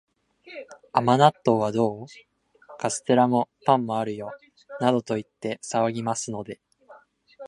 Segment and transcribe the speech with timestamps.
[0.93, 2.05] 甘納豆はどう？
[2.79, 4.31] カステラも、パンもあるよ、
[4.79, 6.59] などと言って騒ぎますので、